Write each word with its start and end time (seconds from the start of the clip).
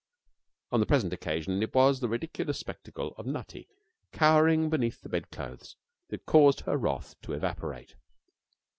On 0.71 0.79
the 0.79 0.87
present 0.87 1.13
occasion 1.13 1.61
it 1.61 1.75
was 1.75 1.99
the 1.99 2.09
ridiculous 2.09 2.57
spectacle 2.57 3.13
of 3.19 3.27
Nutty 3.27 3.67
cowering 4.11 4.67
beneath 4.67 4.99
the 5.01 5.09
bedclothes 5.09 5.75
that 6.09 6.25
caused 6.25 6.61
her 6.61 6.75
wrath 6.75 7.13
to 7.21 7.33
evaporate. 7.33 7.93